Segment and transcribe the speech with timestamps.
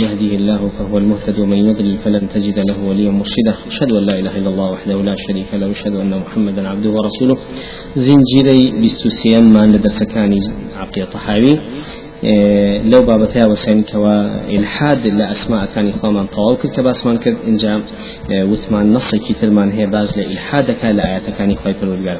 [0.00, 3.54] يهديه الله فهو المهتد ومن يضلل فلن تجد له وليا مرشدا.
[3.66, 7.36] أشهد أن لا إله إلا الله وحده لا شريك له أشهد أن محمدا عبده ورسوله.
[7.96, 10.40] زنجيري بستوسيان ما لدرسكاني
[10.74, 11.60] عقية طحاوي.
[12.84, 13.84] لو بابتها وسين
[14.58, 17.82] الحاد لا أسماء كان يخوان طواو كل كباس من كد انجام
[18.30, 22.16] وثمان نص كتير من هي باز لإلحاد كان لآيات كان يخوي بالورقار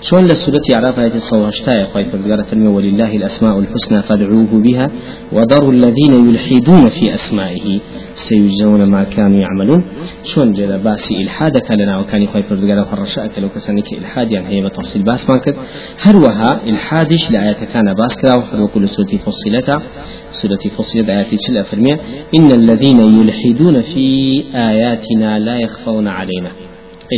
[0.00, 4.90] شون لسورة عراف آية الصواشتا يخوي بالورقار فرمي ولله الأسماء الحسنى فادعوه بها
[5.32, 7.80] وذروا الذين يلحدون في أسمائه
[8.14, 9.84] سيجزون ما كانوا يعملون.
[10.24, 15.02] شون جل باسي إلحادك لنا وكان يخوي بالورقار فرشاك لو كسانك إلحاد يعني هي بتفصيل
[15.02, 15.54] باس ما كد
[16.00, 19.06] هروها إلحادش لآيات كان باس كلا وحلو كل سورة
[19.46, 19.82] فصيلة
[20.30, 22.00] سورة فصيلة آيات تشل فرمية
[22.34, 26.50] إن الذين يلحدون في آياتنا لا يخفون علينا.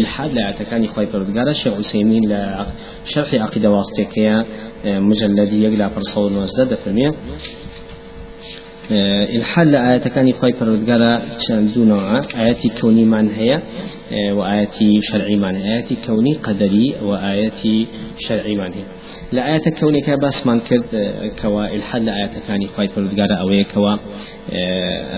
[0.00, 2.66] إلحاد لا كان يخوي بردقارة الشيخ عثيمين لا
[3.04, 4.46] شرح عقيدة واسطيكية
[4.84, 7.14] مجلد يقلع فرصول وزداد فرمية.
[9.36, 11.90] الحال آيات كان يخوي بردقارة چندون
[12.36, 13.60] آيات كوني من هي؟
[14.12, 14.74] وآيات
[15.12, 17.62] شرعي من آيات كوني قدري وآيات
[18.18, 18.84] شرعي من هي
[19.32, 20.84] لآيات كونك بس من كد
[21.42, 23.96] كوا الحد لآيات كان خايف پروردگار أو كوا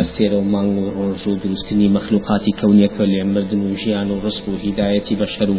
[0.01, 5.51] أستير ومان ورجو دروستني مخلوقات كونية كل مردن وجيان ورزق وهداية بشر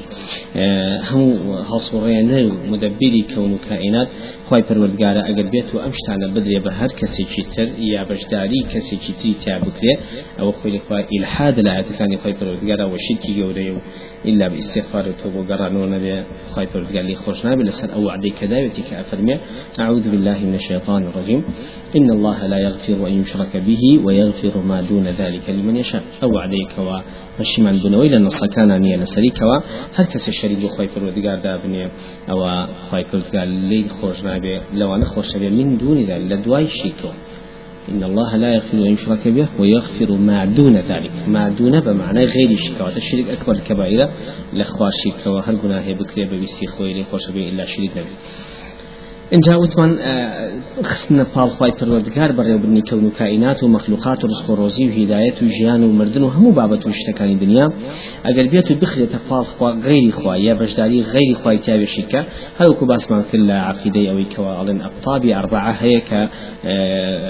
[1.12, 4.08] هم هصورين مدبري كون كائنات
[4.50, 9.98] خايف پروردگار أجر بيت وأمشتانا بدري بهر كسي چتر يا بجداري كسي چتري تعبكري
[10.40, 12.44] أو خوي لخوا إلحاد لآيات كان خايف
[13.22, 13.78] پروردگار وشركي جوريو
[14.26, 19.40] إلا بإستغفار وتوبة قرانون به خايف پروردگار لي خوشنا بلسر أو عدي كدايتي كأفرمي
[19.80, 21.44] أعوذ بالله من الشيطان الرجيم
[21.96, 26.74] إن الله لا يغفر أن يشرك به ويغفر ما دون ذلك لمن يشاء أو عليك
[26.78, 29.44] ومشيمان بنوي لأن كان نيا لسريك
[29.96, 31.90] هل كس الشريك خوي فرودقار دابني
[32.30, 37.12] أو خوي فرودقار لي خوش نابي لو أنا خوش من دون ذلك لدواي شيكو
[37.90, 41.12] إن الله لا يغفر أن يشرك به ويغفر ما دون ذلك.
[41.28, 42.98] ما دون بمعنى غير الشرك.
[42.98, 44.10] الشرك أكبر الكبائر.
[44.54, 48.16] لأخوار الشرك وهل قناه بكري ببسي خوي لي خوش إلا شريك نبي.
[49.36, 49.92] اینجا وتمان
[50.90, 55.38] خستنە پاڵخوای پەروەردگار بەڕێوبنی کەون و کائینات و مەخلوقات و ڕزق و ڕۆزی و هیدایەت
[55.44, 57.38] و ژیان و مردن و هەموو بابەت و شتەکانی
[58.52, 62.22] بێت و بخرێتە پاڵخوا غیری خوا یا بەشداری غیری خوای تاوێشیکە
[62.60, 66.22] هەروکو باسمان کرد لە عقیدەی ئەوەی کەوا ئەڵێن ئەبتابی ئەربعە هەیە کە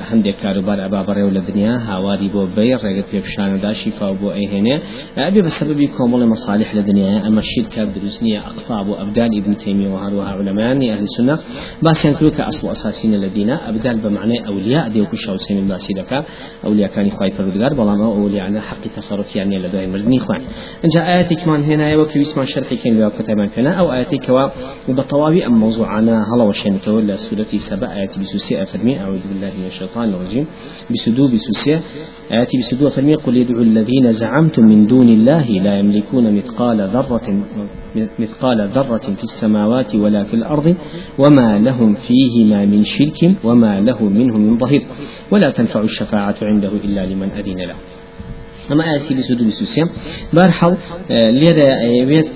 [0.10, 4.76] هەندێک کاروبار ئەبا بەڕێو لە دنیا هاواری بۆ بێ ڕێگە پێپشانەدا شیفا بۆ ئەیهێنێ
[5.18, 7.44] ئەبێ بە سەبەبی کۆمەڵی مەصالح لە دنیا ئەمە
[7.96, 8.22] دروست
[10.42, 11.36] علەمانی ئەهل سنە
[11.92, 16.20] باسییان کرد کە ئەسڵ ئەساسینە لە دینە ئەبدال بە معنای ئەولیا دێوکو شاوسێن باسی دەکا
[16.66, 20.42] ئەولیاکانی خی پەرودگار ئەو ئەولیانە حقی تەسەڕفیان نیە لە دوای مردنی خوان
[20.84, 24.44] اینجا ئاەتێکمان هێنایەوە کە ویسمان شەرحێکین لە کتابان پێنا ئەو ئاەتێکەوە
[24.98, 30.08] بەتەواوی ئەم مەوضوعانە هەڵەوە شێنێتەوە لە سوورەتی سەبە ئاەتی 23 أفرمي أعوذ بالله من الشيطان
[30.14, 30.46] الرجيم.
[30.92, 31.78] بسدو بسوسية
[32.32, 37.28] آياتي بسدو أفرمي قل يدعو الذين زعمتم من دون الله لا يملكون مثقال ذرة
[37.96, 40.76] مثقال ذرة في السماوات ولا في الأرض
[41.20, 44.84] وما لهم فيهما من شرك وما له منه من ظهير.
[45.32, 47.76] ولا تنفع الشفاعة عنده إلا لمن أذن له.
[48.72, 49.86] أما آسي بسدو بسوسيا
[50.34, 50.78] بارحل
[51.10, 52.32] ليرا أيبيت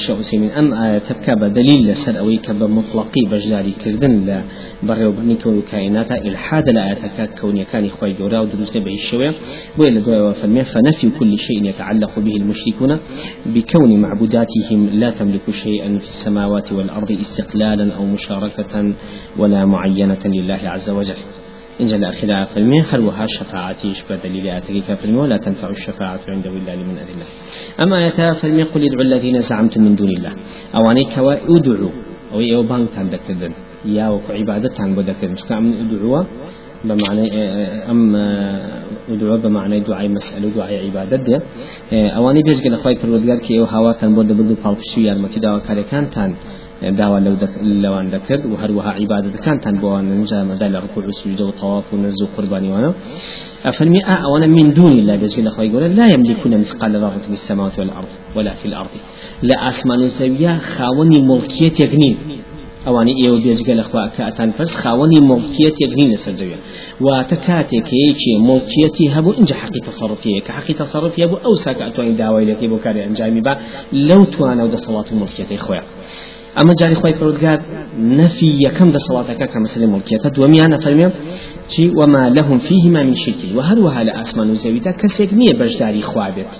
[0.00, 4.42] شو من أم تبكى بدليل لسر أوي كبا مطلقي بجلالي كردن لا
[4.82, 9.32] بريو بني كون كائنات إلحاد لا آتك كوني كان إخوي جورا ودروس به الشوية.
[9.78, 12.98] وإلى دعاء وفرمي فنفي كل شيء يتعلق به المشركون
[13.46, 18.94] بكون معبوداتهم لا تملك شيئا في السماوات والأرض استقلالا أو مشاركة
[19.38, 21.20] ولا معينة لله عز وجل.
[21.80, 26.50] إن جل آخر فرمي هل وها شفاعتي شبه دليل آتيك فرمي ولا تنفع الشفاعة عنده
[26.50, 27.28] إلا لمن أذن له.
[27.82, 30.32] أما يتا فرمي قل ادعوا الذين زعمتم من دون الله.
[30.76, 31.18] أو أنيك
[31.56, 31.90] ادعوا.
[32.32, 33.52] أو يو بانك تندكتن
[33.84, 36.22] يا وكو عبادة تان بدكتن شكام ادعوا
[36.84, 37.24] بمعنى
[37.90, 38.16] أم
[39.12, 41.38] ادعوا بمعنى دعاء مسألة دعاء عبادة دي
[41.92, 46.10] أواني بيجي لخواي فرودگار كي أو هوا كان بود بدو فالفشو يارمتي داوا كاري كان
[46.10, 46.34] تان.
[46.82, 51.94] داوا لو دك لوان ذكر وهروها عبادة كان تان بوان نجا مدال ركوع وسجود وطواف
[51.94, 52.94] ونزو قرباني وأنا.
[53.72, 58.08] فالمئة أولا من دون الله بيزيل أخوي يقول لا يملكون مثقال ذرة في السماوات والأرض
[58.36, 58.90] ولا في الأرض.
[59.42, 62.16] لا أسمان زويا خاوني ملكية يغنين
[62.86, 66.58] ئەوانی ئێوە بێجگە لە خواکەتان پس خاوەنی مڵکیەتێک نین لەسەر زەویە
[67.04, 72.16] واتە کاتێک یەکی مڵکیەتی هەبوو اینجا حقی تەسەڕفیە کە حقی تەسەڕفیە بوو ئەو ساکە ئەتوانین
[72.22, 73.54] داوای لەتی بۆ کاری ئەنجامی با.
[74.08, 75.58] لەو توانە و دەسەڵات و مڵکیەتی
[76.58, 77.58] ئەمە جاری خۆی پرودگار
[78.18, 81.08] نەفی یەکەم دەسەڵاتەکە کە مەسلەی مڵکیەتە دووەمیانە فەرمێ
[81.72, 83.40] چی وما لهم فيهما من شرك.
[83.56, 86.52] وهروها لأسمان وزويدا كسيك نية بجداري خوابت.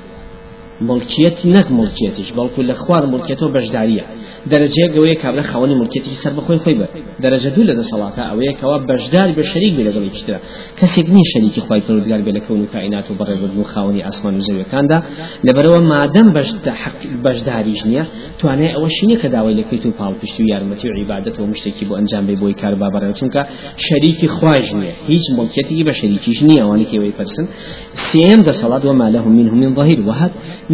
[0.88, 4.04] ملکیت نەک ملکیتش بەڵکو لە خوار ملکێتەوە بەشداریە.
[4.50, 6.86] دەرەجەیە گەوەیە کابرا خەوەنی ملکێتی سەر بەخۆی خۆی بە.
[7.22, 10.38] دەرەجە دوو لە دەسەڵاتە ئەوەیە کەوا بەشدار بە شەریک بێ لەگەڵی کشترا
[10.78, 14.34] کەسێک نی شەریکی خی پەروەردگار بێ لە کەون و کائینات و بەڕێوەبوو و خاوەنی ئاسمان
[14.36, 14.98] و زەویەکاندا.
[15.46, 16.28] لەبەرەوە مادەم
[17.24, 18.04] بەشداریش نییە
[18.38, 22.24] توانێت ئەوە شینە کە داوای لەکەیت و پاڵپشتی و یارمەتی و و مشتێکی بۆ ئەنجام
[22.28, 23.42] بێ بۆی کار بابڕێ چونکە
[23.86, 27.46] شەریکی خواش نییە هیچ ملکێتی بە شەریکیش نییە ئەوانی کێوەی پرسن
[28.06, 30.32] سێم دەسەڵات وما لهم منهم من ظهير وهات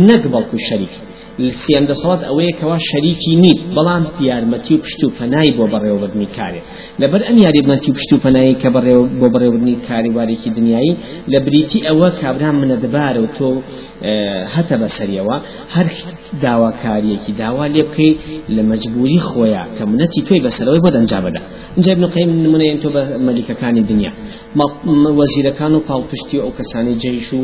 [0.09, 0.93] نەک بەڵکو شەریک
[1.39, 6.61] سێم دەسەڵات ئەوەیە کەوا شەریکی نیت بەڵام یارمەتی و پشت و پەنای بۆ بەڕێوەبردنی کارێ
[7.01, 10.95] لەبەر ئەم یاریبەتی پشت و پەنایی کە بەڕێو بۆ بەڕێوەبردنی کاری وارێکی دنیایی
[11.33, 13.49] لە بریتی ئەوە کابران منە دەبارە و تۆ
[14.55, 15.37] هەتە بەسەریەوە
[15.75, 15.87] هەر
[16.45, 18.13] داواکاریەکی داوا لێ بکەی
[18.57, 21.43] لە مەجبوری خۆیان کە منەتی توی بەسەرەوەی بۆ دەنجا بەدا
[21.77, 24.13] اینجا ابن قیم نمونەیە تۆ بە مەلیکەکانی دنیا.
[25.19, 27.41] وەزیرەکان و پاڵپشتی ئەو کەسانی جێش و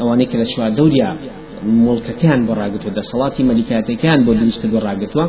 [0.00, 1.10] ئەوانەی کە لە شوار دەوریا
[1.86, 5.24] مڵکەکان بۆ ڕاگتووە دەسەڵاتی مەلیکاتەکان بۆ دروست بۆ ڕاگتووە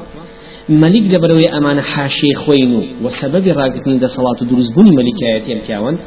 [0.81, 5.98] مەلیک لەبەرەوەی ئەمانە حاشێ خۆین و وە سەبەبی ڕاگرتنی دەسەڵات و دروستبوونی مەلیکایەتی پیاوەن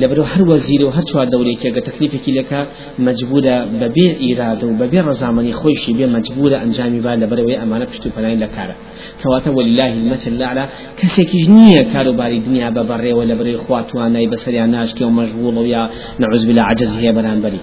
[0.00, 2.60] لەبرو هەر وەزیرە و هەر چوار دەورێکێگە تەکلیفێکی لەکە
[3.06, 8.10] مجبورە بەبێ ئیرادە و بەبێ ڕزامەنی خۆشی بێ مجبورە ئەنجامی با لەبەرەوەی ئەمانە پشت و
[8.16, 8.74] پەنای لە کارە
[9.20, 10.64] کەواتە وەلیلاه المەثل الأعلى
[11.00, 15.82] کەسێکیش نییە کاروباری دنیا بە بەڕێوە لەبەرەوەی خواتوانای بەسەریان ناشکێ و مەژغوڵ و یا
[16.22, 17.62] نعوذ بالله عجز هەیە بەرانبەری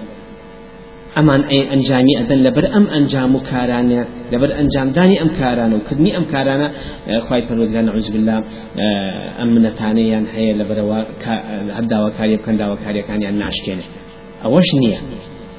[1.18, 6.12] ئەمان ئەی ئەنجامی ئەدەن لەبەر ئەم ئەنجام و کارانە لەبەر ئەنجامدانی ئەم کارانە و کردنی
[6.18, 6.68] ئەم کارانە
[7.28, 7.42] خی
[7.96, 8.38] عوز بالله
[9.40, 11.00] ئەم منەتانەیان هەیە لەبەرەوە
[11.78, 13.86] هەر داواکاری بکەن داواکاریەکانیان ناشکێنێ
[14.44, 15.00] ئەوەش نییە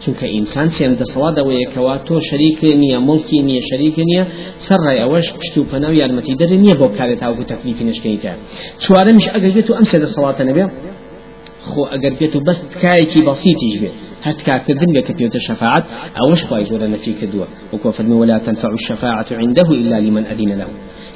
[0.02, 4.24] چونکە ئینسان سێن دەسەڵاتەوەیەکەوە تۆ شەریک نییە مڵکی نییە شەریک نییە
[4.66, 8.32] سەرڕای ئەوەش پشت و پەنە و یارمەتی دەر نییە بۆ کارێت تاوکو تەکلیفی نشکەیتە.
[8.82, 10.64] چوارەمیش ئەگەر بێت و ئەم سێ دەسەڵاتە نەبێ
[11.68, 15.84] خۆ ئەگەر بێت و بەست کایەکی بەسیتیش بێت هتكا كردن بك بيوت الشفاعة
[16.22, 20.68] أوش خواهي جورا نفي كدوا وكو ولا تنفع الشفاعة عنده إلا لمن أذن له.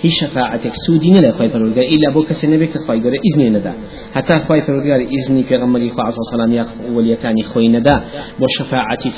[0.03, 3.75] هي شفاعتك سودين لا خواهي فرورجار إلا بوك سنبك خواهي جورا إذن ندا
[4.15, 8.05] حتى خواهي فرورجار إذني في غمري خواهي صلى الله عليه وسلم وليكاني خوي ندا
[8.41, 8.47] بو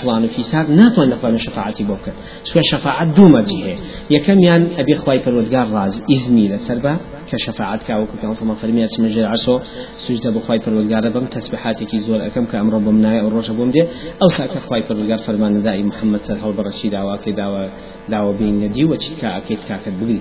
[0.02, 2.04] فلان في ساق ناتوان لخواهي شفاعة بوك
[2.42, 3.76] سوى شفاعة دوما جهة
[4.10, 6.96] يكم يان أبي خواهي فرورجار راز إذني لسربا
[7.30, 9.60] كشفاعت كاوك كان صلى فرميات سمجر عشو
[9.96, 13.82] سجد بخواي فرودگار بم تسبيحاتك زور أكم كأمر بمناي أو روش بوم دي
[14.22, 17.70] أو ساك خواي فرودگار فرمان دائي محمد صلى الله عليه وسلم دعوة كدعوة
[18.08, 20.20] دعوة بين ندي وشتكا أكيد كاكد بغري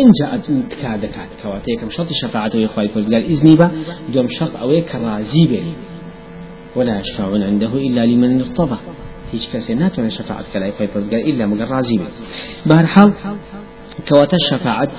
[0.00, 3.70] إن جاءت تكاد كات كواتي كم شرط شفاعته يخواي فرودگار إذني با
[4.14, 5.62] دوم شرط أوي كرازي بي
[6.76, 8.78] ولا يشفعون عنده إلا لمن ارتضى.
[9.34, 12.14] هیچ کەسێ ناتوانێت شفاعت کە لای خۆی پرگەر ئیلا مگە ڕازی بێت
[12.68, 13.10] بەهرحاڵ
[14.08, 14.90] کەواتە شفاعت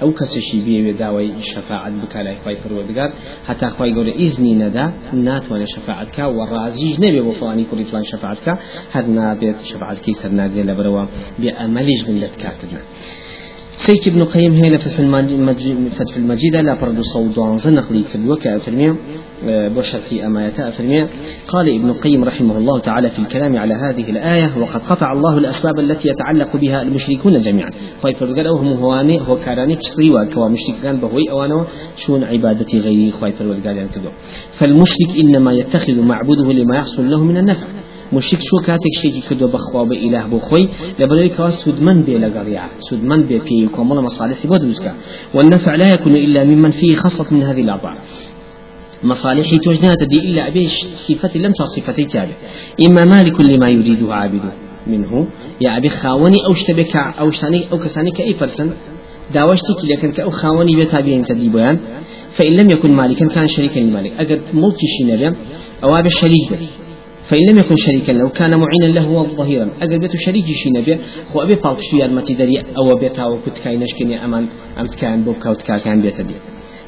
[0.00, 3.10] ئەو کەسێکی بێوێ داوای شەفاعت بکە لای خی پروەردگار
[3.48, 4.86] هەتا خی گەورە ئیزنی نەدا
[5.28, 8.54] ناتوانێت شەفاعتکە و ڕازیش نەبێ بۆ فڵانی کوڕی فلان شەفاعتکە
[8.94, 11.04] هەر نابێت شەفاعتکی سەر ناگرێت لەبەرەوە
[11.40, 12.80] بێ ئەمەلیش بن لە تکاتنا
[13.86, 14.78] سيك ابن قيم هنا
[15.36, 18.88] المجيد فتح المجيد لا برد صوت نقلي في الوكا أفرمي
[19.46, 21.08] بشر في أماية أفرمي
[21.48, 25.78] قال ابن قيم رحمه الله تعالى في الكلام على هذه الآية وقد قطع الله الأسباب
[25.78, 27.70] التي يتعلق بها المشركون جميعا.
[28.02, 31.64] طيب فقال أوهم هواني هو كاراني بشري وكوا مشركان بهوي أوانو
[31.96, 33.88] شون عبادتي غيري؟ خواي فالوالقال يعني
[34.58, 37.66] فالمشرك إنما يتخذ معبوده لما يحصل له من النفع.
[38.12, 43.40] مشرك شو كاتك شيء كدو بخوا بإله بخوي لبلوي كوا سودمن بي لغريا سودمن بي
[43.40, 44.94] في كومل مصالح بودوسكا
[45.34, 47.98] والنفع لا يكون إلا ممن فيه خصلة من هذه الأربعة
[49.02, 52.34] مصالحي توجنا تدي إلا أبيش صفة لم صفتي تابع
[52.86, 54.52] إما مالك لما يريده عابده
[54.86, 55.26] منه.
[55.60, 58.70] يا أبي خاوني أو اشتبك أو شتاني أو كساني كأي فرسن
[59.34, 61.50] داوشتك لكن كأو خاوني بيتابعين تدي
[62.36, 65.34] فإن لم يكن مالكا كان شريكا لمالك أجد ملتي شنبيا
[65.84, 66.68] أو أبي شريك
[67.28, 70.98] فإن لم يكن شريكا لو كان معينا له وظهيرا أجل بيت شريكي شي نبي
[71.32, 74.46] خو أبي بالك شو يرمتي دري أو بيتا وكنت كاينش كني أمان
[74.80, 76.02] أم كان بوكا وتكا كان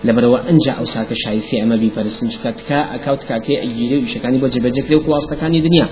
[0.04, 5.00] أنجا أو ساك شايسي أما بي فرسن شكاتكا أكاوت كاكي أجيري وشكاني بو جبجك لو
[5.00, 5.88] كواسطة كاني دنيا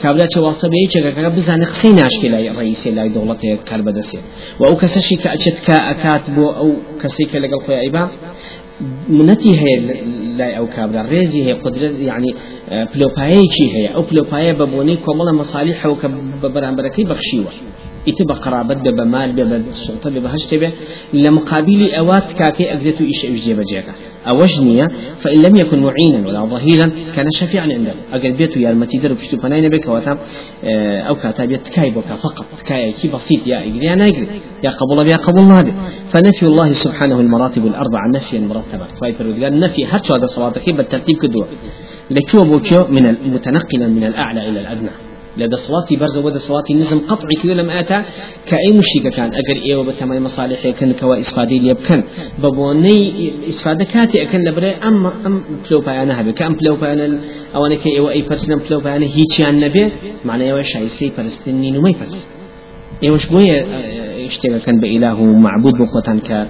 [0.00, 4.18] كابلا چه واسطة بيه چه كاكا بزان قسي ناشكي لاي رئيسي لاي دولتي كاربدسي
[4.60, 8.10] وأو كسشي كأچت كا أكات بو أو كسي كالقل خويا إيبا
[9.08, 9.78] منەتی هەیە
[10.38, 12.30] لای ئەو کابرا ڕێزی هەیە قدرت یعنی
[12.92, 16.08] پلۆپایەکی هەیە ئەو پلۆپایە بە بۆنەی کۆمەڵە مەسالی حەوکە
[16.42, 17.04] بە بەرامبەرەکەی
[18.06, 20.70] ئیتە بە قرابەت بە بەمال بێ بە سڵتە بێ بەهشتێ بێ.
[21.22, 23.20] لە مقابلی ئەوات کاکەی ئەگرێت و ئیش
[25.22, 27.94] فإن لم يكن معينا ولا ظهيرا كان شفيعا عنده.
[28.12, 30.18] أجل بيت يا المتي در بشتو بناي نبي كواتا
[31.08, 34.26] أو كاتا بيت كاي بوكا فقط كاي كي بسيط يا إجري أنا إجري
[34.64, 35.72] يا قبول يا قبول نادي
[36.12, 38.86] فنفي الله سبحانه المراتب الأربع نفيا مرتبا.
[39.00, 41.44] فايفر قال نفي حتى هذا صلاتك بالترتيب كدوا
[42.10, 45.05] لكو بوكيو من المتنقلا من الأعلى إلى الأدنى.
[45.38, 48.04] لدى صلاتي برز ودى صلاتي نزم قطعي كذا لم آتا
[48.46, 49.30] كأي مشيك كان.
[49.34, 52.02] أجر إيه وبتمام مصالح كان كوا إسفادي لي بكن
[52.38, 56.32] ببوني إسفادة كاتي أكن لبري أم أم بلو بيانا هبي.
[56.32, 57.20] كأم بلو بيانا
[57.54, 59.92] أو أنا كي إيوة أي برسنا بلو بيانا هيك عن نبي.
[60.24, 62.28] معناه إيوة شايسي برستني نمي برس
[63.04, 64.05] إيوش بويا اشتغل
[64.66, 66.48] كان بإله معبود بخوتان ك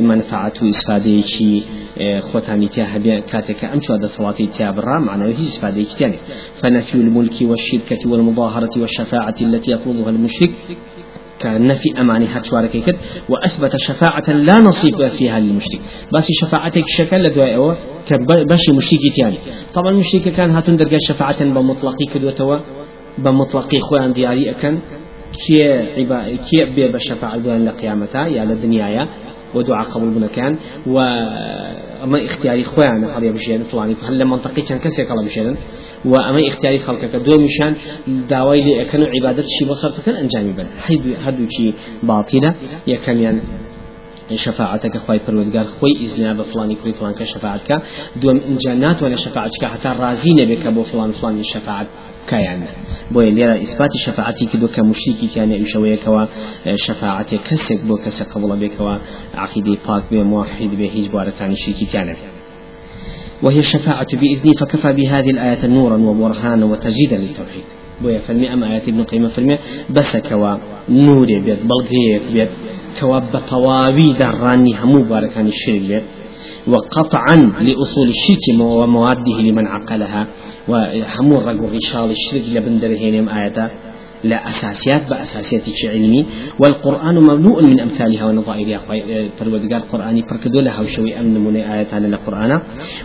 [0.00, 1.62] منفعة وإسفادة شيء
[2.20, 6.18] خوتاني تيا هبيا كاتك أم شو هذا صلاتي تيا برا معناه هي إسفادة كتاني
[6.62, 10.50] فنفي الملك والشركة والمظاهرة والشفاعة التي يطلبها المشرك
[11.38, 12.96] كان في أماني هاتشوارك كد
[13.28, 15.80] وأثبت شفاعة لا نصيب فيها للمشرك
[16.14, 19.38] بس شفاعتك شكل لدواء كبش مشرك تاني
[19.74, 22.56] طبعا المشرك كان هاتون درجة شفاعة بمطلقي كدوتوا
[23.18, 24.78] بمطلقي خوان دياري أكن
[25.32, 25.62] كي
[25.96, 29.08] عبا كي بي بشفاعة دوان لقيامتا يا للدنيا
[29.54, 30.56] ودعاء قبول بنا كان
[30.86, 30.98] و
[32.04, 35.56] اما اختياري خويا هذا بشيء طبعا هل منطقي كان كسي كلا بشيء
[36.04, 37.74] واما اختياري خلقك دو مشان
[38.28, 42.54] داوي لي كانوا عبادة شي بصر فكان انجامي بن حيد هدو شي باطلة
[42.86, 43.40] يكن يعني
[44.36, 47.82] شفاعتك خوي پروردگار خوي إذن بفلاني كري فلان كشفاعتك
[48.16, 51.86] دوم إنجانات ولا شفاعتك حتى رازين بك بو فلان فلان الشفاعت
[52.30, 52.60] كيان
[53.14, 56.22] بۆیە لێرە ئیسپاتی شەفاعتی کردو کە مشریکی تیانە ئیشەوەیەکەوە
[56.86, 58.94] شەفاعتی کەسێک بۆ کەسە قبڵە بێکەوە
[59.44, 62.14] عقیدەی پاک بێ موحید بێ هیچ بوارەکانی شریکی تیانە
[63.42, 67.64] وهي الشفاعة بإذنه فكفى بهذه الآية نورا وبرهانا وتجديدا للتوحيد.
[68.02, 69.58] بويا فرمي أما آيات ابن قيمة فرمي
[69.90, 70.58] بس كوا
[70.88, 72.48] نوري بيت بلغيك بيت
[73.00, 76.02] كوا بطواوي دراني همو باركان الشرك بيت
[76.68, 80.26] وقطعا لأصول الشرك ومواده لمن عقلها.
[80.68, 83.70] وحمو الرقو غشال الشرك لبندر هينم آياتا.
[84.24, 86.26] لا أساسيات بأساسيات علمي.
[86.60, 88.80] والقرآن مملوء من أمثالها ونظائرها
[89.38, 92.60] فرودقار قرآني فركدوا لها وشوي أمن من آيات عن القرآن.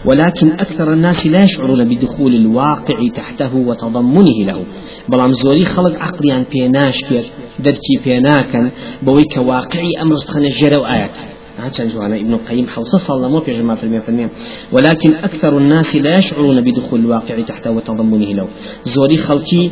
[0.06, 4.66] ولكن أكثر الناس لا يشعرون بدخول الواقع تحته وتضمنه له.
[5.10, 7.26] بلام زوري خلق عقليان بيناش كير
[7.60, 8.72] دركي بيناكن
[9.04, 11.33] بويك واقعي أمر سبحانه جرى آيات.
[11.66, 14.30] هاتشان جوانا ابن القيم حوصة صلى الله في جماعة في المية
[14.72, 18.48] ولكن أكثر الناس لا يشعرون بدخول الواقع تحته وتضمنه له.
[18.86, 19.70] زوري خلقي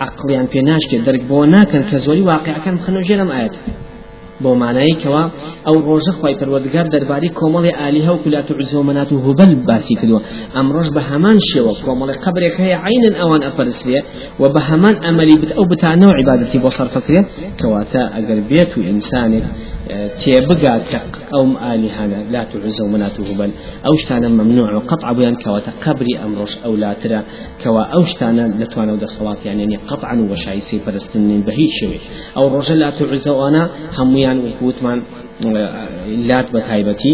[0.00, 3.56] عقليان بيناش كدرك بونا كان كزوري واقع كان خنو جرم آيات.
[4.42, 5.22] بۆ مانایەکەوە
[5.66, 10.20] ئەو ڕۆژە خی پەروەردگار دەربارەی کۆمەڵی عالیها و کولات و عزۆمەنات و هوبەل باسی کردووە
[10.56, 14.00] ئەم ڕۆژ بە هەمان شێوە کۆمەڵی قبرێک هەیە عینن ئەوان ئەپەرسرێ
[14.40, 17.20] و بە هەمان ئەمەلی بت ئەو بتانەوە عیبادەتی بۆ سەرفەکرێ
[17.60, 19.44] کەواتە ئەگەر بێت و ئینسانێک
[19.90, 23.50] کە ئەوم ئالیهانە لا تعز ومنات هبل
[23.84, 27.20] ئەو شتانە ممنوع وقطع بيان كواتا قبري أمرش أو لا ترى
[27.62, 31.98] كوا أو شتانە لتوانا ودا صلاة يعني قطعا وشايسي فرستن بهيج شوي.
[32.36, 35.02] أو الرجل لا تعز وأنا هميان وكوتمان
[36.28, 37.12] لات بتايبتي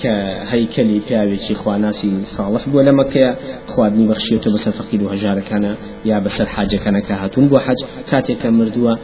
[0.00, 0.12] کە
[0.52, 3.30] هەیکەلی پیاوێکی خواناسی ساڵح بووە لە مەکەیە
[3.72, 5.72] خواردنی بەخشیێتەوە بەسەر فەقیر و هەژارەکانە
[6.10, 8.94] یا بەسەر حاجەکانەکە هاتون بۆ حەج کاتێکە مردووە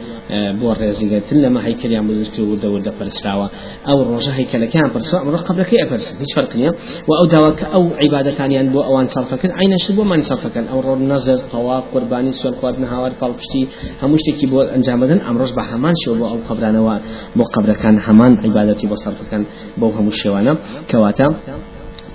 [0.59, 3.47] بۆ ڕێزیگەتن لەمە هەیکەلیان بزرگتر و دەور دەپەرسراوە.
[3.87, 6.71] ئەو ڕۆژە هەیکەلەکان پرسا ئەمڕۆ قبلەکەی ئەپەرس هیچ فەرقنیە
[7.07, 11.39] و ئەو داواکە ئەو عیبادەتانیان بۆ ئەوان سەڵفەکەن عینەش بۆ من سەڵفەکەن ئەو ڕۆ نەزر
[11.51, 13.63] تەوا قوربانی سوێن خواردن هاوار پاڵپشتی
[14.01, 16.95] هەموو شتێکی بۆ ئەنجامدن ئەمڕۆژ بە هەمان شێوە بۆ ئەو قبرانەوە
[17.37, 19.43] بۆ قبرەکان هەمان عیبادەتی بۆ سەڵفەکەن
[19.79, 20.53] بۆ هەموو شێوە شێوانە
[20.89, 21.27] کەواتە.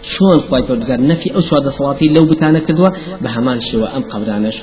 [0.02, 2.90] شلون خواهی پروردگار نفی أو چواد صلاتی لو بتانا کدوا
[3.22, 4.56] به همان شو ام قبرانش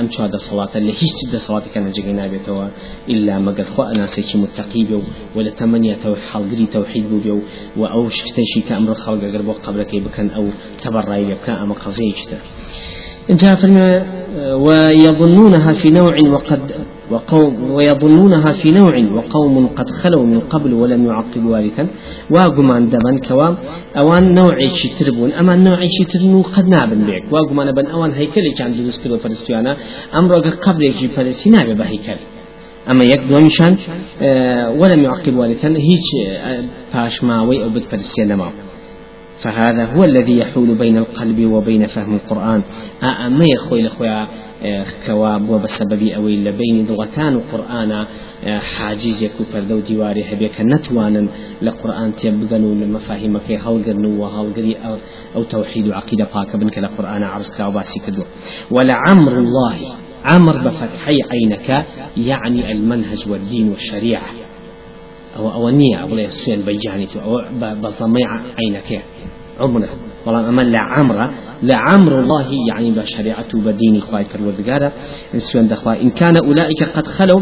[0.00, 2.66] ام چواد صلات اللي هیچ صلاتی کنا جگی نابیتوا
[3.08, 5.02] الا مگر خو أنا سيكي متقي بيو
[5.36, 7.40] ولا تمنية تو حلقري توحيد بيو
[7.76, 10.44] و أو شتشي كامر خلق قربو قبرك بكن أو
[10.82, 12.14] تبرعي بكن اما قضيه
[13.30, 14.04] جاء في
[14.54, 16.60] ويظنونها في نوع وقد
[17.10, 21.86] وقوم ويظنونها في نوع وقوم قد خلوا من قبل ولم يعقبوا وارثا
[22.30, 23.54] واقمان دبن كوا.
[24.00, 24.56] اوان نوع
[24.98, 25.32] تربون.
[25.32, 25.80] اما نوع
[26.12, 27.32] ترنو قد نابن بيك.
[27.32, 29.76] واقمان بن اوان هيكل كان دروس كرو فرستيانا.
[30.18, 32.20] أمر قبل يجي فلسطين بهيكل
[32.90, 33.76] اما يك دومشان
[34.80, 36.08] ولم يعقب وارثا هيك
[36.92, 38.52] فاشماوي أو بتفرسيا معه
[39.44, 42.62] فهذا هو الذي يحول بين القلب وبين فهم القرآن.
[43.26, 44.28] أما يخوي لخويا
[45.06, 48.06] كواب وبسبب أوي لبين لغتان القرآن
[48.46, 51.26] حاجز يكو فردو ديواري هبيك نتوانا
[51.62, 54.98] لقرآن تيبغنو لمفاهيم كي هالقرنو وهالقري أو,
[55.36, 58.22] أو توحيد وعقيدة باك بنك لقرآن عرس كاوباسي كدو
[58.70, 59.76] ولعمر الله
[60.24, 61.86] عمر بفتحي عينك
[62.16, 64.30] يعني المنهج والدين والشريعة.
[65.36, 67.42] أو أو النية أو لا يسوين بيجاني أو
[67.82, 69.04] بضميع عينك.
[69.60, 69.88] عمره
[70.26, 71.30] والله أما لعمر
[71.62, 72.94] لعمر الله يعني
[73.54, 74.92] بدين خواي كالوردقارة
[75.36, 77.40] سوين دخوا إن كان أولئك قد خلوا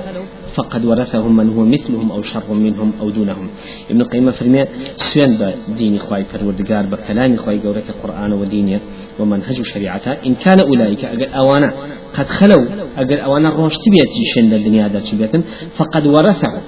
[0.55, 3.49] فقد ورثهم من هو مثلهم أو شر منهم أو دونهم.
[3.91, 4.65] ابن قيمة فرمي
[4.97, 8.81] سوين بدين خواي فروردقار بكلام خواي قولة القرآن ودينه
[9.19, 11.73] ومنهج شريعته إن كان أولئك أجل أوانا
[12.15, 12.65] قد خلوا
[12.97, 15.43] أجل أوانا روش تبيت شن الدنيا دا
[15.79, 16.61] فقد ورثهم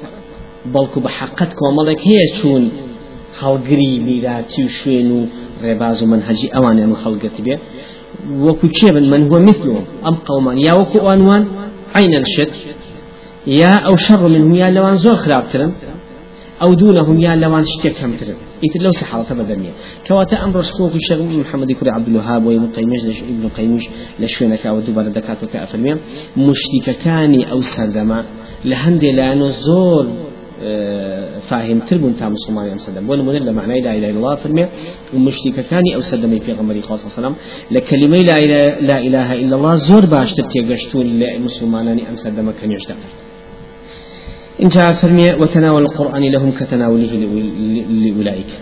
[0.72, 2.64] بە حقت کۆمەڵێک هەیە چوون
[3.40, 5.20] هەڵگری میراتی و شوێن و
[5.62, 7.56] ڕێباز و منهجی ئەوان ئەمە هەڵگەت بێ.
[8.46, 9.84] وەکو کێبن من هو مثلهم.
[10.04, 11.42] ئەم قەومان یا وەکو ئەوانوان
[11.96, 12.52] عینە شت
[13.46, 15.72] يا أو شر منهم يا لوان زور خرابترن
[16.62, 19.72] أو دونهم يا لوان شتيك همترن إيت لو سحرة بدنيا
[20.06, 23.00] كواتا أمر سكوك الشيخ محمد كري عبد الوهاب وابن قيمش
[23.32, 23.84] ابن قيمش
[24.20, 25.98] لشوينك أو دوبار دكاتو كأفرميا
[26.36, 28.24] مشتك كاني أو سردما
[28.64, 29.50] لهندي لأنه
[31.48, 34.66] فاهم تربون تام مسلمان يوم سلم بون من معنى لا إله إلا الله فرمي
[35.14, 37.34] ومشرك كاني أو سلم في غمري خاص وسلم
[37.70, 43.12] لكلمة لا إله لا إله إلا الله زور باش تتيجشتون لمسلمان أم سلم كان يشتغل
[44.62, 47.12] إن جاء فرمي وتناول القرآن لهم كتناوله
[48.02, 48.52] لأولئك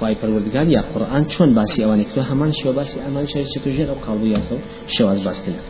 [0.00, 3.88] خواهي پروردگار يا قرآن چون باسي اواني كتو همان شو باسي أمان شو شكو جير
[3.90, 4.56] أو قلبو ياسو
[4.88, 5.60] شواز باس كنا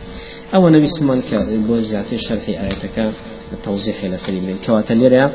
[0.55, 2.05] أو نبي سمان كبوزيات
[3.53, 5.31] التوضيح إلى سليم كواتا ليريا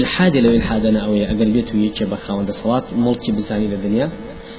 [0.00, 4.10] إلحاد لو إلحادنا أو أقربيت ويكي بخاوند صلاة ملكي بزاني للدنيا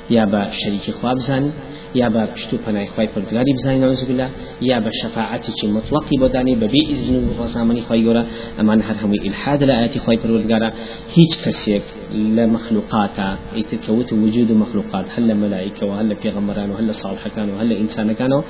[0.09, 1.51] يا با شريك خواب زاني
[1.95, 4.29] يا با پشتو پناه خوای پردگاری بزاني نعوذ بالله
[4.61, 8.25] يا با شفاعتي چي مطلقي بداني ببي إذن وفاسامني خوای يورا
[8.59, 10.71] أمان هر همي إلحاد لآياتي خوای پروردگارا.
[11.15, 18.13] هيج كسيك لمخلوقاتا يتكوت وجود مخلوقات هل ملائكة وهل پیغمبران وهل صالح كانوا وهل إنسان
[18.13, 18.41] كانوا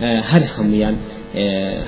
[0.00, 0.96] هر هميان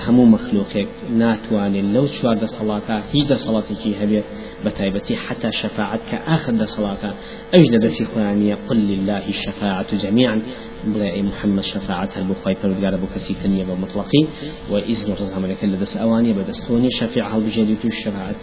[0.05, 0.89] هەموو مەخلوقێک
[1.23, 4.27] ناتوانێت لەو چوار دەسەڵاتە هیچ دەسەڵاتێکی هەبێت
[4.65, 7.15] بتايبتي حتى شفاعة كآخر صلاة
[7.55, 10.43] أجل في خوانية قل لله الشفاعة جميعا
[10.85, 14.23] بلا محمد شفاعتها بخواي فرقار أبو كسي ثانية بمطلقي
[14.71, 18.35] وإذن الرزها ملك لدس أواني بدستوني شفاعة بجديد الشفاعة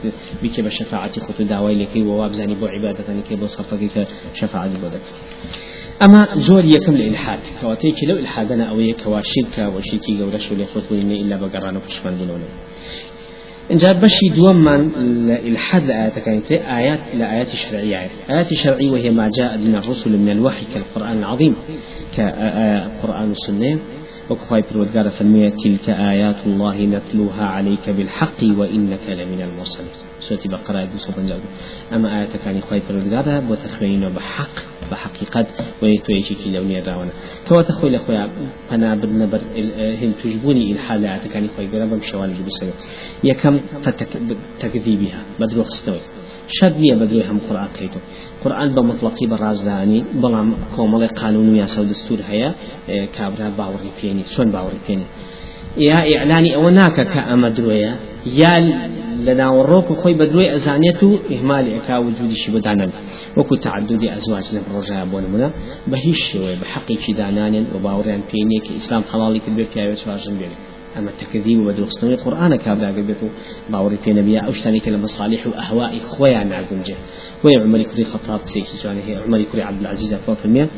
[0.44, 3.48] بك بشفاعة خطو دعوي لكي ووابزاني بو عبادة لكي بو
[6.02, 10.52] صرفك شفاعة بدك أما زور يكم الإلحاد كواتيك لو إلحادنا أو يكوا شركة وشركي قورش
[10.52, 12.46] ولا فتوين إلا بقران وفشمان بنونه
[13.72, 14.92] إنجا بشي دوم من
[15.32, 18.10] الحد لآيات كانت آيات لآيات شرعية.
[18.30, 21.56] آيات شرعية وهي ما جاء من الرسل من الوحي كالقرآن العظيم.
[22.18, 23.80] كقرآن السنة.
[24.32, 29.90] وكفاية الودقارة فالمية تلك آيات الله نتلوها عليك بالحق وإنك لمن المرسلين.
[30.20, 31.40] سورة بقرة سورة
[31.94, 34.56] أما آيات كان خايف الودقارة وتخوينه بحق
[34.92, 35.46] بحقيقة
[35.82, 37.12] ويتويجي كي لوني راونا
[37.48, 38.30] كوا تخوي لخويا
[38.72, 39.42] أنا بدنا بر
[40.02, 42.72] هم تجبوني الحال آيات كان خوي قرا بمشوال جبسنا
[43.24, 45.68] يكم فتكذيبها بدروخ
[46.52, 48.00] استوي شد بدروي هم قرآن كيتو
[48.44, 52.54] قرآن بمطلقي برازداني بلام كومل قانون ياسا دستور هيا
[53.16, 55.06] كابرا باوري فيني شون باوري فيني
[55.78, 58.54] يا إعلاني أو ناكا كأمدرويا يا
[59.26, 62.90] لنا وروك خوي بدروي أزانيته إهمال إكا وجودي شي بدانا
[63.38, 65.52] وكو تعدد أزواج نبرجها بون منا
[65.88, 70.58] بهيش بحقي في دانان وباوريان فيني كإسلام حلالي كبير كاوي سواجن بيني
[70.98, 73.28] أما التكذيب وبدرستني القرآن كابلا قبيتو
[73.70, 76.96] باوري في نبي أو شتاني كلمة صالح وأهواء خويا نعقل جه
[77.44, 80.70] ويا عمر كري خطاب سيكي جواني هي عمر كري عبد العزيز أفوا فرمية.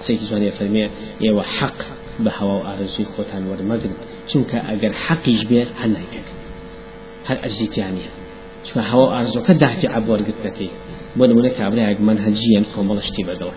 [0.00, 1.78] سيكي جواني فرمية يا حق
[2.20, 3.90] بهوا وأرزوي خوتان ورمقن
[4.28, 6.26] چونك أجر حق يجبير هل نايكك
[7.26, 8.10] هل أجزيتيانية
[8.64, 10.70] شو هوا أرزو كدهتي عبور قلت لك
[11.18, 13.54] بۆ نمونە کابراایك منهجیان کۆمەڵشتی بەدەوە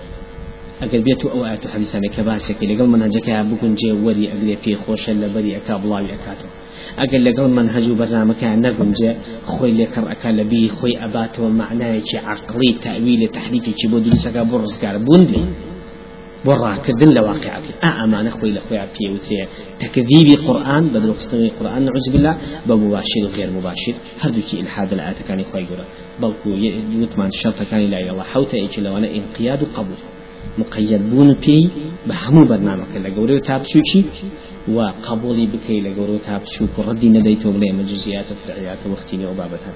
[0.82, 4.78] ئەگەر بێت و ئەو ئاەت و حەدیسانە کە باسێکی لەگەڵ منهجەکە بگونجێ وەری ئەگرێ پێی
[4.84, 6.52] خۆشە لە بەری ئەکا بڵاوی ئەکاتەوە
[7.00, 9.12] ئەگەر لەگەڵ منهج و بەرنمەکە نەگونجێ
[9.52, 14.56] خۆی لێکڕ ئەکا لە بی خۆی ئەباتەوە معنایەکی عقلی تاوی لە تحریکێکی بۆ دروستەکە بۆ
[14.64, 15.44] ڕزگار بوندی
[16.46, 19.42] بۆ ڕاکردن لە واقعاتی ئا ئەمانە خۆی لە خۆیان پێوتێ
[19.82, 22.36] تەکذیبی قورآن بە درۆستنەوەی قورآن نعوذ بالله
[22.68, 23.96] بە مباشر و غێر مباشر.
[24.22, 25.86] هەردووکی ئلحاد لە ئاەتەکانی خۆی گەورە
[26.22, 26.48] بەڵکو
[27.02, 30.02] وتمان شەرتەکانی لای الله حوتە ئێکی لەوانە ئینقیاد و قبول.
[30.58, 31.70] مقيد بون بي
[32.08, 34.06] بهمو برنامج لە گەورەی تابچووکی
[34.76, 39.72] و قبولی بکەی لە گەورە تابچووک و ڕەدی نەدەیتەوە بڵێ مەجززیاتە فرعیاتە وەختینی ئەو بابەتە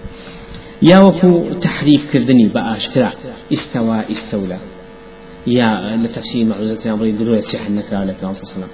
[0.81, 1.31] یا وەکو
[1.67, 3.09] تحریف کردنی بە ئاشکرا
[3.51, 4.59] ئیستەوا ئیستەولە
[5.47, 8.69] يا لتفسير معوزة أمر دروي سيح النكرة لك صلى الله عليه وسلم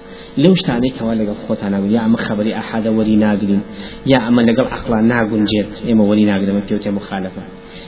[1.13, 3.62] لقى خوتانا يا أما خبري أحد وري ناقلين
[4.06, 7.41] يا أما لقى عقلا ناقل جيت إما وري ناقل ما فيوتي مخالفة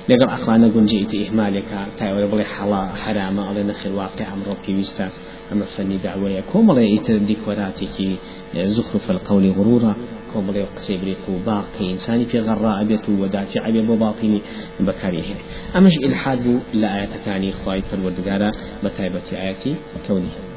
[0.10, 1.66] لقى عقلا ناقل جيت إهمالك
[2.02, 4.28] ولا بلي حلا حرام على نخل واقع
[4.70, 5.10] ويستا
[5.52, 8.18] أما فني دعوة كوم الله يتردي كوراتي
[8.56, 9.96] زخرف القول غرورا
[10.34, 14.42] كومبلي وقسي بريق وباقي إنساني في غراء بيت ودافع بيت وباطني
[14.80, 15.36] بكاريه
[15.76, 18.52] أمش إلحاد لا آية ثاني خواي فالوردقارة
[18.84, 19.76] بتايبة آياتي
[20.08, 20.51] كوني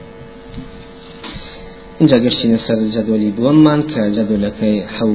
[2.00, 5.10] اینجا گەشتینە سەر جدولی دووەممان کە جدولەکەی حو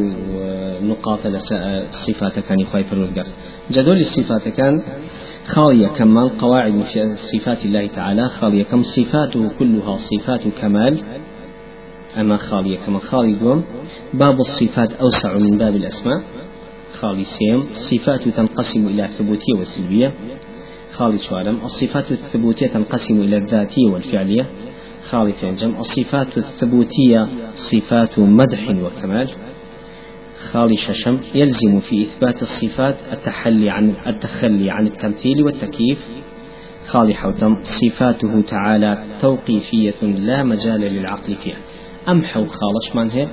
[0.90, 1.40] نقاط لە
[2.04, 3.28] صفاتەکانی خی پەروەردگار.
[3.76, 4.76] جدول صفاتەکان
[5.54, 6.74] خالية كمان قواعد
[7.32, 10.94] صفات الله تعالى خالية كم صفاته كلها صفات كمال
[12.20, 13.60] أما خالية كما خالي دوم
[14.14, 16.20] باب الصفات أوسع من باب الأسماء.
[17.00, 20.10] خالي سيم صفات تنقسم إلى ثبوتية وسلبية.
[20.98, 24.46] خالي شوارم الصفات الثبوتية تنقسم إلى الذاتية والفعلية.
[25.04, 29.30] خالي في الصفات الثبوتية صفات مدح وكمال.
[30.52, 36.08] خالي ششم يلزم في إثبات الصفات التحلي عن التخلي عن التمثيل والتكييف.
[36.86, 41.36] خالي حوتم صفاته تعالى توقيفية لا مجال للعقل.
[41.36, 41.58] فيها
[42.10, 43.28] أمحو خالش من هي؟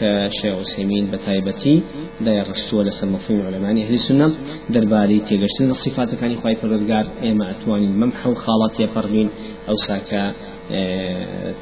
[0.00, 1.82] كشيخ عثيمين بتايبتي
[2.20, 4.34] دا يرشتوا لسر مفهوم علماء أهل السنة.
[4.70, 7.54] درباري تيجشتن الصفات كان يخواي فرزقار إما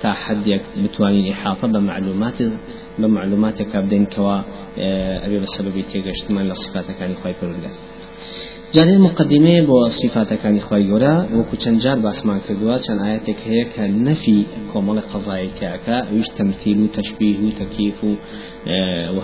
[0.00, 2.38] تا حدێک بتوانین حاطە بە معلومات
[3.00, 4.36] بە معلوماتێکە بدەینکەوە
[5.22, 7.76] ئەبێ بە سەبەبی تێگەشتمان لە سوپاتەکانی خی پرگات.
[8.74, 13.84] جارێ مقدمێ بۆ سیفاتەکانی خی گەورە وەکو چەند جار باسمان کردووە چەند ئاەتێک هەیە کە
[14.06, 14.40] نەفی
[14.70, 18.10] کۆمەڵی قەزایکەکە ویش تەمثیل و تەشببیه و تەکیف و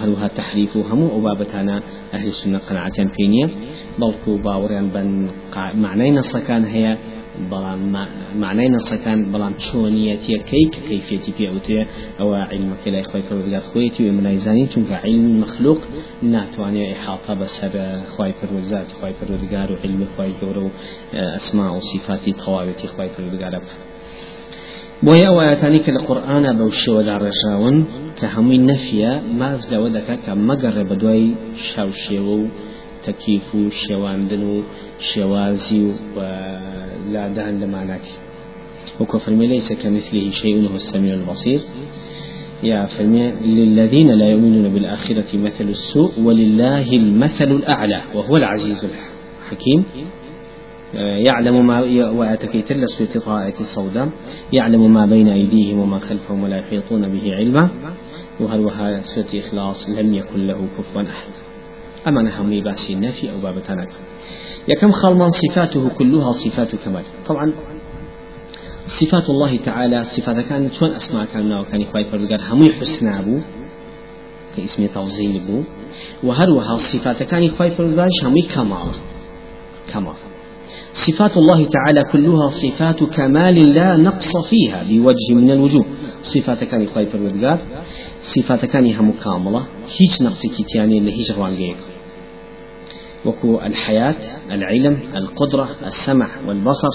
[0.03, 1.77] هەروها تحریف و هەموو ئەو بابەتانە
[2.12, 3.47] ئەهلی سنە قەنعاتیان پێ نییە
[4.01, 5.09] بەڵکو باوەڕیان بن
[5.85, 6.93] معنای نەسەکان هەیە
[7.51, 7.81] بەڵام
[8.43, 11.81] معنای نەسەکان بەڵام چۆنیەتە کەی کە کەیفێتی پێوتێ
[12.21, 15.81] ئەوە علمەکە لای خۆی پەروەردگار خۆیەتی و منایزانی چونکە علم مخلوق
[16.35, 17.73] ناتوانێت إحاطة بەسەر
[18.12, 18.33] خی
[19.19, 20.71] پەروەردگار و علم خی گەورە و
[21.37, 23.61] ئەسما و صفاتی تەواوێتی خی پەروەردگارە
[25.07, 27.77] بۆیە ئەوەتانی کە لە قورآانە بەو شێوەدا ڕێژاون
[28.19, 31.27] کە هەمووی نەفیە ماز لەوە دەکات کە مەگەڕێ بە دوای
[32.29, 32.38] و
[37.09, 38.11] لادان لمعناته
[39.01, 41.61] وكفرمي ليس كمثله شيء وهو السميع البصير.
[42.63, 49.85] يا فرمي للذين لا يؤمنون بالآخرة مثل السوء ولله المثل الأعلى وهو العزيز الحكيم.
[50.95, 54.11] يعلم ما واتكي تلس طائة صودا
[54.53, 57.71] يعلم ما بين أيديهم وما خلفهم ولا يحيطون به علما.
[58.41, 61.50] وهل وها سورة إخلاص لم يكن له كفوا أحد.
[62.09, 63.89] أما نهمي باسي النفي أو باب تنك
[64.69, 67.03] يكم خلما صفاته كلها صفات كمال.
[67.27, 67.53] طبعا
[68.87, 73.39] صفات الله تعالى صفات كانت شون أسماء كان وكان إخوائي فرقار هم حسنا بو
[74.57, 75.63] كاسم توزيل بو
[76.23, 78.95] وهروها صفات كان إخوائي فرقار هم كمال.
[79.93, 80.15] كمال.
[80.95, 85.85] صفات الله تعالى كلها صفات كمال لا نقص فيها بوجه من الوجوه.
[86.23, 87.59] صفات كان إخوائي فرقار
[88.23, 89.67] صفات كان هم كاملة.
[89.99, 91.77] هيج نقص كتياني اللي هيج روانجيك
[93.24, 94.16] وكو الحياة
[94.50, 96.88] العلم القدرة السمع والبصر.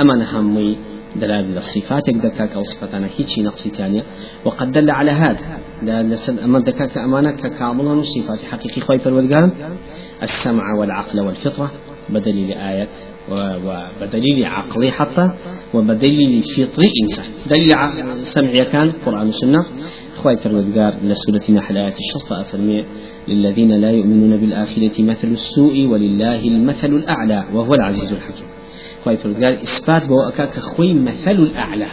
[0.00, 0.78] أما نهمي
[1.16, 4.02] دلالة صفاتك دكاك أو صفتنا هيك نقص ثانية
[4.44, 5.58] وقد دل على هذا.
[5.82, 9.52] دلالة أما دكاك أمانة ككاملة صفات حقيقي خوي الودقان
[10.22, 11.70] السمع والعقل والفطرة
[12.08, 12.88] بدليل آية
[13.30, 15.30] وبدليل عقلي حتى
[15.74, 17.26] وبدليل فطري إنسان.
[17.46, 17.76] دليل
[18.26, 19.64] سمعي كان قرآن والسنة
[20.22, 22.84] خوي فرودقار لسورة نحل آية الشرطة أفرمي
[23.28, 28.46] للذين لا يؤمنون بالآخرة مثل السوء ولله المثل الأعلى وهو العزيز الحكيم.
[29.04, 31.88] خوي فرودقار إثبات بو أكاك خوي مثل الأعلى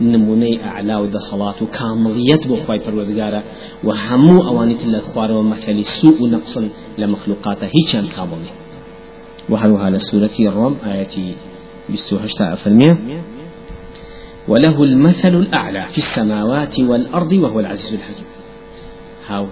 [0.00, 3.42] نموني أعلى صلاة كاملية بو خوي فرودقار
[3.84, 8.42] وهمو أواني تلا خوار ومثل السوء نقصا لمخلوقاته هيك كامل.
[9.48, 11.34] وهل على سورة الرم آية
[11.92, 12.88] بستوهشتا أفرمي
[14.48, 18.26] وله المثل الأعلى في السماوات والأرض وهو العزيز الحكيم.
[19.26, 19.46] هاو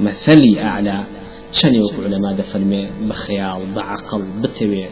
[0.00, 1.04] مثلي أعلى.
[1.52, 4.84] شنو يوقع علماء دفرمي بخيال بعقل بتوي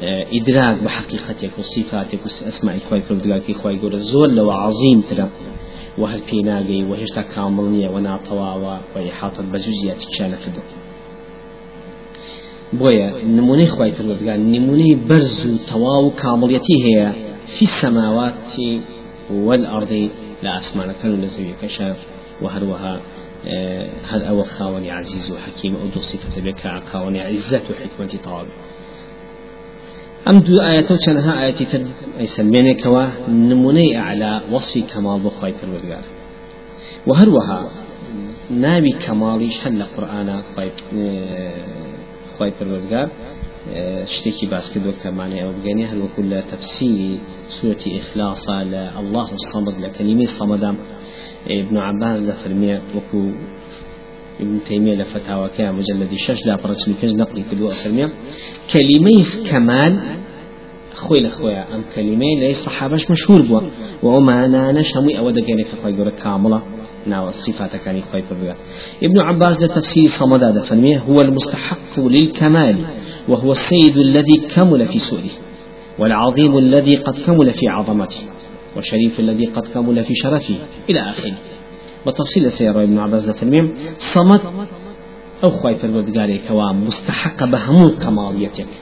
[0.00, 5.28] آه، إدراك بحقيقتك وصفاتك وأسماء خوي فردقاك خوي يقول الزول لو عظيم ترى.
[5.98, 10.80] وهل بيناقي وهشتا كاملنية وناطوا وإحاطة بجزئيات كان في الدنيا.
[12.72, 17.12] بويا نموني خوي فردقاك نموني برز تواو كامليتي هي
[17.46, 18.34] في السماوات
[19.30, 20.10] والأرض
[20.42, 21.96] لا أسمعنا كانوا لزوي كشاف
[22.42, 23.00] وهروها
[23.46, 28.46] آه، هذا أو خاوني عزيز وحكيم أو دو صفة بك خاوني عزة وحكمة طواب
[30.28, 36.04] أم دو آيات وشنها آياتي تد أي سلميني كوا نموني أعلى وصف كمال بخواي فرودگار
[37.06, 37.70] وهروها
[38.50, 40.70] نابي كمالي شل قرآن خواي
[42.38, 43.08] خواي فرودگار
[44.14, 47.14] شتێکی باس کردو کەمانێ ئەو بگەنێ هەروەکو لە تەفسیری
[47.56, 50.76] سوەتی ئیخلاسا لە الله الصمد لە کەلیمی صمدام
[51.60, 53.22] ابن عباس لە فرمێ وەکو
[54.42, 58.08] ابن تيمية لفتاوى كان مجلد شش لا برسل كنز نقلي كدو أفرمية
[58.72, 59.92] كلمة كمال
[60.94, 63.60] خوي لخويا أم كلمة ليس صحابش مشهور بوا
[64.02, 66.62] وما أنا نشمي أود كان كخوي كاملة
[67.06, 68.22] ناو الصفات كان خوي
[69.02, 72.76] ابن عباس لتفسير صمد هذا فرميه هو المستحق للكمال.
[73.30, 75.30] وهو السيد الذي كمل في سؤله
[75.98, 78.22] والعظيم الذي قد كمل في عظمته
[78.76, 80.54] والشريف الذي قد كمل في شرفه
[80.90, 81.34] إلى آخره.
[82.06, 84.40] بتفصيل سيرة ابن عباس فرميه صمد
[85.44, 88.72] أو خوي فرقا كوا مستحق بهمو كماليتك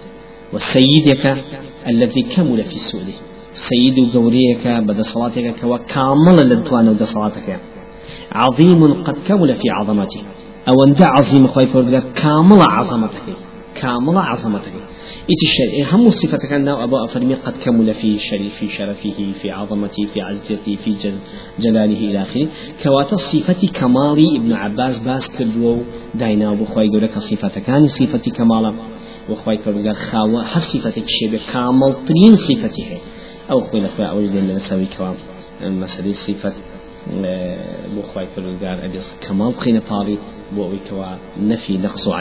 [0.53, 1.25] وسيدك
[1.89, 3.17] الذي كمل في سؤله
[3.53, 7.61] سيد قوريك بدا صلاتك كوا كامل لدوان ود صلاتك.
[8.33, 10.23] عظيم قد كمل في عظمته.
[10.69, 13.29] أو أن عظيم خوي فرقا كامل عظمتك.
[13.81, 14.73] كامل عظمتك
[15.31, 20.07] إيش الشيء هم صفتك أنه أبو أفرمي قد كمل في شريف في شرفه في عظمته
[20.13, 21.19] في عزته في جل
[21.59, 22.49] جلاله إلى آخره.
[22.83, 25.83] كواتا صفة كمالي ابن عباس باس كردو
[26.15, 28.73] داينا أبو خوي قولك صفتك كان صفة كمالا
[29.31, 32.99] وخوي فرقا خاوة هر شيء كامل ترين صفته
[33.51, 35.15] أو خوي لخوي أوجد أن نسوي كوام
[35.61, 36.53] مسألة صفة
[37.95, 40.17] بۆ خی پەرودگار ئەبێ کەماڵ بخینە پاڵی
[40.55, 41.11] بۆ ئەوەی کەوا
[41.51, 42.13] نەفی نەقص و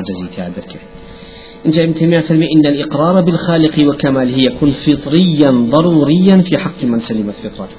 [1.67, 7.75] إن ابن تيمية إن الإقرار بالخالق وكماله يكون فطريا ضروريا في حق من سلمت فطرته.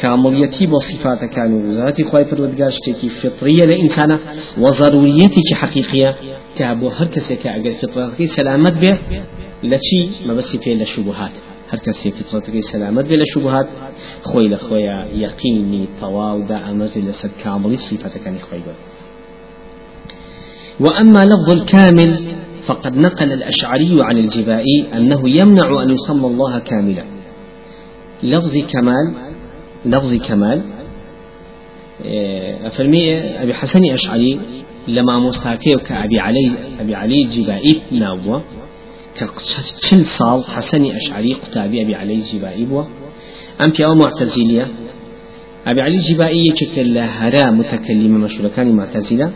[0.00, 2.72] كامليتي بصفات كانوا ذاتي خواهي فرودگار
[3.22, 4.18] فطرية لإنسانة
[4.58, 6.16] وضروريتي حقيقية
[6.56, 7.06] كابو هر
[7.42, 8.98] كأجر فطرتك سلامت به
[9.62, 11.30] لشي ما بس في لشبهات
[11.70, 13.68] هر كسي فطرتك سلامت به لشبهات
[14.22, 18.60] خوي لخويا يقيني طواو دا أمزل لسد كاملي صفاتك عن خوي
[20.80, 22.10] وأما لفظ الكامل
[22.66, 27.04] فقد نقل الأشعري عن الجبائي أنه يمنع أن يسمى الله كاملا.
[28.22, 29.14] لفظ كمال
[29.84, 30.62] لفظ كمال
[32.64, 34.40] أفرمي أبي حسن أشعري
[34.88, 38.42] لما مستاكيو كأبي علي أبي علي الجبائي ناوة
[39.16, 42.84] كشل صال حسن أشعري قتابي أبي علي الجبائي بوا.
[43.64, 44.68] أم في معتزلية؟
[45.66, 49.32] أبي علي الجبائي يشكل هرا متكلمة مشهورة كان معتزلة.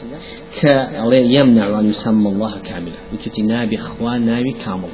[0.61, 3.01] كالله يمنع أن يسمى الله كاملا.
[3.13, 4.93] وتتي نابي خوا نابي كامل.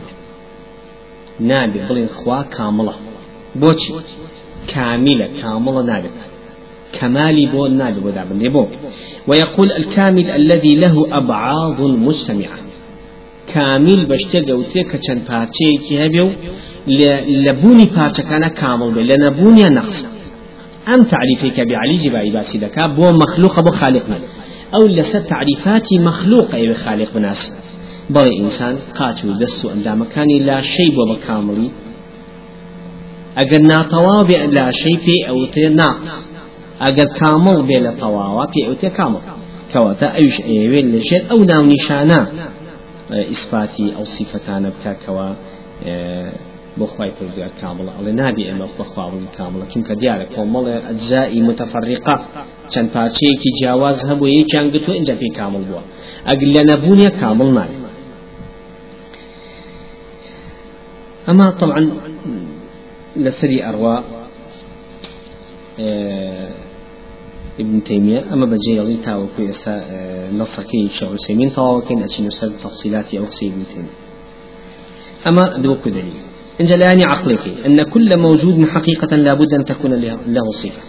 [1.40, 2.94] نابي بلين خوا كاملة.
[3.54, 3.92] بوشي
[4.68, 6.10] كاملة كاملة نابي.
[6.92, 8.66] كمالي بو نابي بو دابن بو
[9.28, 12.58] ويقول الكامل الذي له أبعاض مجتمعة
[13.46, 16.30] كامل بشتر وتيك كان بارتشي كي هبيو.
[17.46, 19.02] لبوني بارتشا كان كامل بي.
[19.02, 20.06] لنبوني نقص.
[20.88, 22.86] أم تعريفك بعلي جبائي باسي دكا.
[22.86, 24.18] بو مخلوق بو خالقنا
[24.74, 27.50] أو لسر تعريفات مخلوق أي خالق بناس
[28.10, 31.70] بل إنسان قاتل دستو أندام كان لا شيء بكاملي
[33.36, 35.36] أجر ناتوا لا شيء في أو
[35.74, 36.30] ناقص
[36.80, 39.20] أجر كامل بلا طواوا في أو كامل
[39.72, 42.32] كواتا أيش أيوين لشيء أو ناو نشانا
[43.10, 45.34] إثباتي أو صفتان بكاكوا
[46.94, 52.16] خی پرگار کامڵە ئەڵێ نابی ئەمە بەخواون کامڵە چونکە دیارە کۆمەڵێ ئەجزایی متفرقة.
[52.72, 55.82] چەند پارچەیەکی جیاواز هەبوو یەکیان گتو اینجا پێی کامل بووە
[56.28, 57.82] ئەگل لە نەبوونیە کامل نابێت
[61.28, 61.90] أما طبعا
[63.16, 64.02] لسري أرواء
[67.60, 68.32] ابن تيمية.
[68.32, 69.42] أما بجي يلي تاو في
[70.32, 73.94] نصكي شغل سيمين تاو كين أشي نسل تفصيلات أو ابن تيمية.
[75.26, 76.31] أما دوك دليل.
[76.62, 79.94] إن جلاني عقلك أن كل موجود حقيقة لابد أن تكون
[80.26, 80.82] له صفة.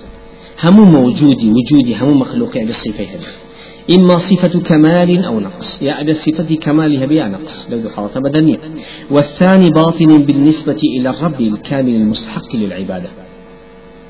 [0.64, 3.98] هم موجود وجودي هم مخلوق بالصفة هذه.
[3.98, 5.82] إما صفة كمال أو نقص.
[5.82, 8.58] يا أبي صفة كمالها بها نقص لو حالة بدنية
[9.12, 13.10] والثاني باطن بالنسبة إلى الرب الكامل المستحق للعبادة.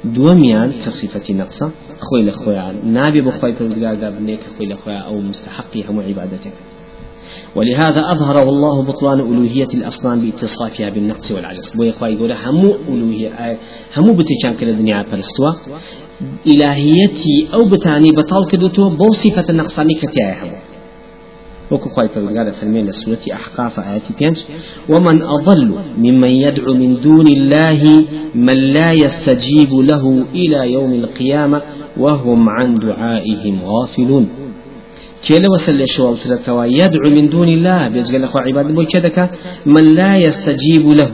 [0.05, 6.53] دوميان كصفة نقصة خوي لخويا نابي بخوي بالقادة بنيك خوي لخويا أو مستحقي هم عبادتك.
[7.55, 11.71] ولهذا أظهره الله بطلان ألوهية الأصنام بإتصافها بالنقص والعجز.
[11.75, 13.57] بو يخوي يقول همو ألوهية
[13.97, 15.51] همو بتشان كلا دنيا برستوا
[16.47, 20.57] إلهيتي أو بتاني بطال كدوتو بو صفة النقصاني كتايا همو
[21.71, 24.43] وكو خواهي فرقادة فرمين لسورة أحقاف آيات بيانش
[24.89, 31.61] ومن أضل ممن يدعو من دون الله من لا يستجيب له إلى يوم القيامة
[31.97, 34.29] وهم عن دعائهم غافلون.
[35.25, 37.89] كيلا وسل شوال تركوا يدعو من دون الله.
[37.89, 39.17] بيزغل أخو عباد بو كدك
[39.65, 41.09] من لا يستجيب له.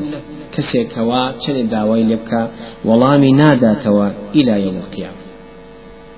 [0.53, 2.51] كسيكوا كان دعوي لبكا
[2.85, 5.19] والله ناداتوا إلى يوم القيامة.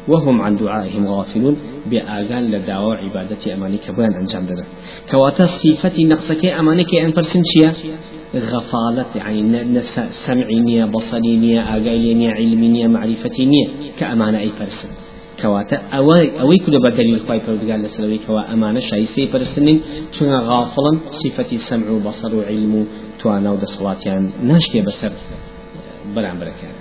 [0.08, 1.56] وهم عن دعائهم غافلون.
[1.90, 3.86] بآغان لدعوة عبادة أمانك.
[3.98, 4.66] بيان أنجام دادا
[5.12, 6.96] كواتا صفة نقصك أمانك.
[6.96, 7.74] أن برسنشيا
[8.36, 9.82] غفالة يعني
[10.26, 13.68] سمعينية بصرينية آغايلينية علمينية معرفتينية
[14.00, 14.90] كأمانة أي برسن
[15.42, 19.82] كواتا أوي أوي كل بدليل خواي پروردگار لسلوي كوا أمانة شايسي برسنين
[20.14, 22.88] چون غافلا صفة سمع وبصر وعلم
[23.20, 25.12] توانا ودصلاتيان ناشكي بسر
[26.16, 26.76] بران بركان